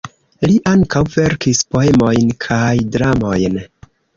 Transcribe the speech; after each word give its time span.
Li 0.51 0.55
ankaŭ 0.71 1.01
verkis 1.17 1.61
poemojn 1.75 2.35
kaj 2.47 2.73
dramojn. 2.97 3.63